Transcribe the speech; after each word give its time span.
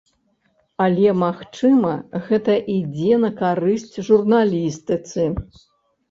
Але 0.83 1.09
магчыма, 1.23 1.91
гэта 2.29 2.55
ідзе 2.75 3.13
на 3.25 3.29
карысць 3.41 3.97
журналістыцы? 4.07 5.27